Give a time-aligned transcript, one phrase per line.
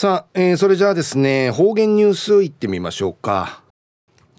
[0.00, 3.64] さあ、えー、それじゃあですね方言ニュースいってみましょうか。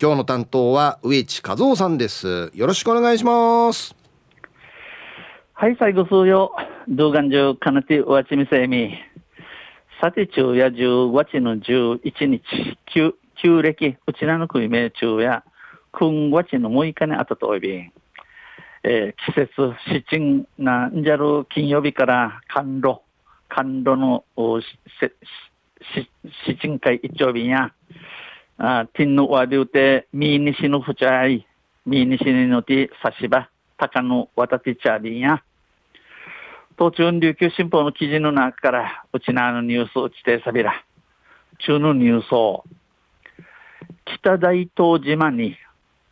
[0.01, 2.49] 今日の担当は植地和夫さんです。
[2.53, 3.93] よろしくお願いします。
[5.51, 6.55] はい最後数よ。
[6.87, 8.93] 動画中かなてわちみせみ。
[9.99, 12.41] さて中や10月の11日。
[12.93, 13.97] 旧旧暦。
[14.07, 15.43] うちらの国名中や
[15.91, 17.69] 今月の6日にあたとおび。
[18.83, 19.73] えー、季節
[20.07, 22.99] 七んなんじゃる金曜日から寒露。
[23.49, 24.23] 甘露の
[26.45, 27.73] 七ん会一丁便や。
[28.57, 31.45] あティンのわでうてみにしのふちゃい。
[31.85, 35.43] みにしにのてさしばたかのわたてちゃびんや。
[36.77, 40.85] 東中琉球新報の記事の中からうちなのニュースをちてさびら。
[41.59, 42.63] 中のニュースを。
[44.05, 45.55] 北大東島に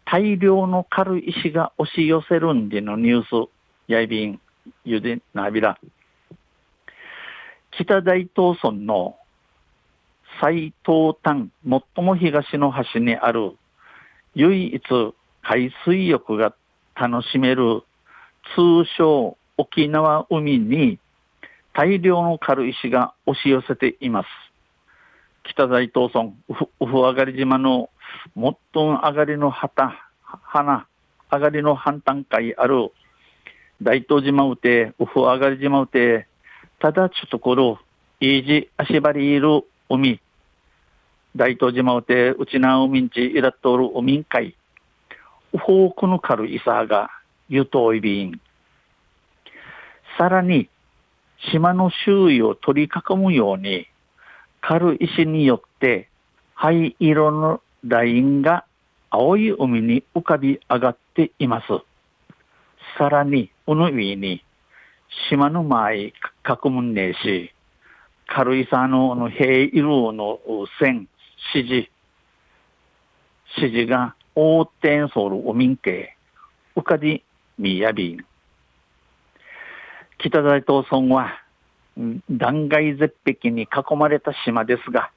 [0.06, 3.50] 大量の軽石が押し寄せるんでのニュース
[3.88, 4.40] やいびん
[4.86, 5.78] ゆでなびら。
[7.72, 9.18] 北大東村の
[10.40, 13.58] 最東端、最も東の端にある
[14.36, 14.82] 唯一
[15.42, 16.54] 海水浴が
[16.96, 17.84] 楽しめる
[18.56, 21.00] 通称沖縄海に
[21.74, 24.28] 大量の軽石が押し寄せています。
[25.44, 26.34] 北大東村、
[26.80, 27.90] ウフ上がり島の
[28.36, 28.44] 最
[28.84, 30.88] も上がりの旗、花、
[31.32, 32.92] 上がりの反対会ある
[33.82, 36.28] 大東島うて、ウフ上がり島うて、
[36.80, 37.80] ただちょっところ、
[38.20, 40.20] いいじ足張りいる海、
[41.38, 44.56] 大東島うて、うちな海んちいらっとる海ん会、
[45.54, 47.12] うほうくのかるいさが、
[47.48, 48.42] ゆといびん。
[50.18, 50.68] さらに、
[51.52, 53.88] 島の周囲を取り囲むように、
[54.62, 56.10] 軽石によって
[56.56, 58.66] 灰色のラインが
[59.12, 61.68] 青い海に浮かび上がっています。
[62.98, 64.44] さらに、うの上に
[65.30, 66.14] 島の前囲
[66.70, 67.54] むんねえし、
[68.28, 70.40] 軽井沢のの平色の
[70.80, 71.08] 線、
[71.54, 71.90] 指示、
[73.58, 76.16] 指示が横転するお民家、
[76.76, 77.24] うかり
[77.58, 78.26] みやびん。
[80.20, 81.42] 北大東村は
[82.30, 85.12] 断崖絶壁に囲まれた島ですが、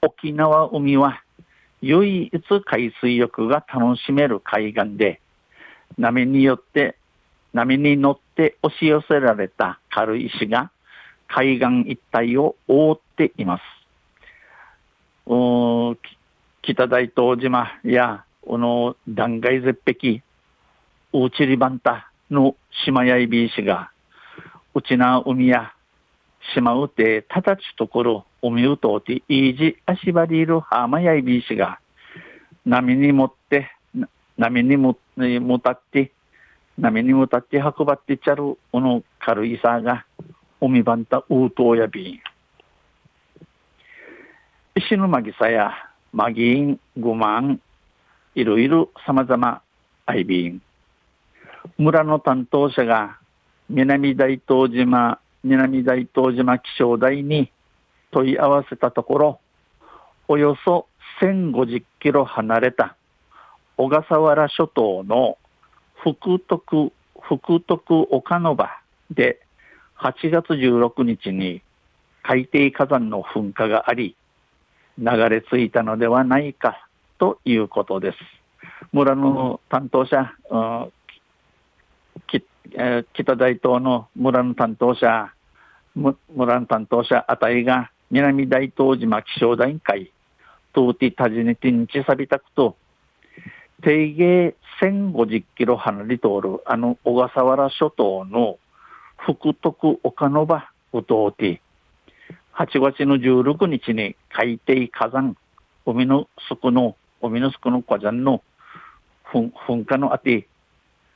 [0.00, 1.22] 沖縄海は
[1.80, 5.20] 唯一海水浴が楽しめる海岸で、
[5.98, 6.96] 波によって、
[7.52, 10.70] 波に乗って押し寄せられた軽石が
[11.28, 13.81] 海岸一帯を覆っています。
[15.26, 20.22] 北大東島や、この断崖絶壁、
[21.12, 23.90] ウチリバンタの島やいびいしが、
[24.74, 25.72] うちな海や
[26.54, 31.78] 島うてたたちところ、海うとうていいじ足張りいる浜やいびいしが、
[32.66, 33.70] 波に持って、
[34.36, 36.10] 波にも、もたって、
[36.78, 40.04] 波にもたって運ばってちゃる、この軽いさが、
[40.60, 42.20] 海バンタウートーやびん。
[44.84, 45.72] 石のまぎさや、
[46.12, 47.60] まぎん、ごまん、
[48.34, 49.62] いろいろ様々、
[50.06, 50.60] あいびん。
[51.78, 53.18] 村の担当者が、
[53.68, 57.52] 南大東島、南大東島気象台に
[58.10, 59.40] 問い合わせたところ、
[60.26, 60.88] およそ
[61.20, 62.96] 1050キロ離れた
[63.76, 65.38] 小笠原諸島の
[66.02, 68.68] 福徳、福徳岡の場
[69.12, 69.40] で
[69.98, 71.62] 8月16日に
[72.22, 74.16] 海底火山の噴火があり、
[74.98, 76.86] 流れ着いたのではないか
[77.18, 78.18] ということです。
[78.92, 80.32] 村の担当者、
[83.12, 85.32] 北大東の村の担当者、
[85.94, 90.12] 村の担当者あたりが南大東島気象台会、
[90.72, 92.76] トーティタジネティンチサビタクと、
[93.82, 98.58] 定芸1050キロ離れ通るあの小笠原諸島の
[99.16, 101.60] 福徳岡の場うとうて、
[102.54, 105.36] 8月の16日に海底火山、
[105.86, 108.42] 海の底の、海の底の火山の
[109.24, 110.46] 噴火のあて、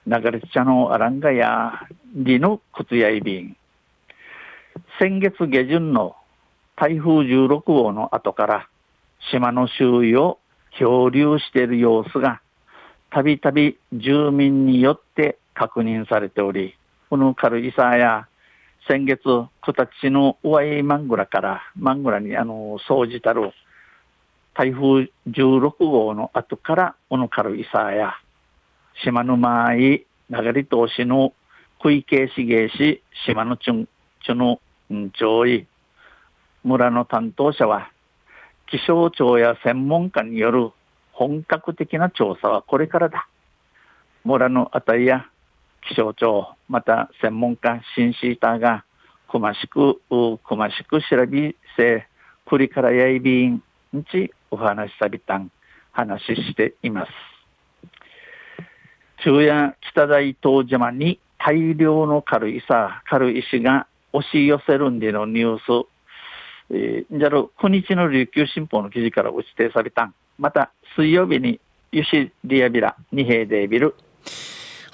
[0.07, 3.57] 流れちゃのアランガや、リの靴やいびん。
[4.99, 6.17] 先月下旬の
[6.75, 8.69] 台風16号の後から、
[9.31, 10.39] 島の周囲を
[10.79, 12.41] 漂流している様子が、
[13.11, 16.77] たびたび住民によって確認されており、
[17.11, 18.27] この軽井沢や
[18.89, 23.53] 先月、九立の上井マングラから、マングラにあの、総じたる
[24.55, 28.15] 台風16号の後から、この軽井沢や、
[29.03, 31.33] 島の前、流れ通しの
[31.81, 33.89] 小池茂市、島のちゅん、
[34.25, 34.61] ちゅの、
[34.93, 35.67] んちょい、
[36.63, 37.91] 村の担当者は、
[38.69, 40.71] 気象庁や専門家による
[41.11, 43.29] 本格的な調査はこれからだ。
[44.25, 45.27] 村のあたりや
[45.89, 48.85] 気象庁、また専門家、シンシーターが、
[49.31, 50.01] くましく、
[50.45, 52.07] くましく調べせ、
[52.45, 53.63] これからやいびん
[53.97, 55.51] んちお話しさびたん
[55.93, 57.13] 話しています。
[59.19, 62.65] 昼夜北大東島に大量の軽石
[63.09, 65.87] 軽石が押し寄せるんでのニュース、
[66.71, 71.61] えー、じゃろ、9日の琉球新報の記事から指定されたんまた、水曜日に、
[71.93, 73.95] ユシリアビラ、二平デビル。